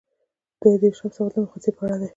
دوه 0.61 0.77
دیرشم 0.81 1.09
سوال 1.15 1.31
د 1.33 1.35
مقایسې 1.43 1.71
په 1.75 1.81
اړه 1.85 1.95
دی. 2.01 2.07